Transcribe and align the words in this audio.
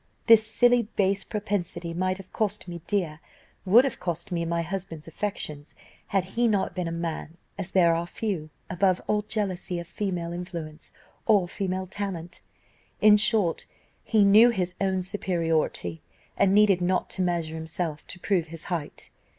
This 0.25 0.47
silly, 0.47 0.87
base 0.95 1.23
propensity 1.23 1.93
might 1.93 2.17
have 2.17 2.33
cost 2.33 2.67
me 2.67 2.81
dear, 2.87 3.19
would 3.65 3.83
have 3.83 3.99
cost 3.99 4.31
me 4.31 4.43
my 4.45 4.63
husband's 4.63 5.07
affections, 5.07 5.75
had 6.07 6.23
he 6.25 6.47
not 6.47 6.73
been 6.73 6.87
a 6.87 6.91
man, 6.91 7.37
as 7.55 7.69
there 7.69 7.93
are 7.93 8.07
few, 8.07 8.49
above 8.67 8.99
all 9.05 9.21
jealousy 9.21 9.77
of 9.77 9.85
female 9.85 10.33
influence 10.33 10.91
or 11.27 11.47
female 11.47 11.85
talent; 11.85 12.41
in 12.99 13.15
short, 13.15 13.67
he 14.03 14.23
knew 14.23 14.49
his 14.49 14.73
own 14.81 15.03
superiority, 15.03 16.01
and 16.35 16.51
needed 16.51 16.81
not 16.81 17.07
to 17.11 17.21
measure 17.21 17.53
himself 17.53 18.07
to 18.07 18.19
prove 18.19 18.47
his 18.47 18.63
height. 18.73 19.11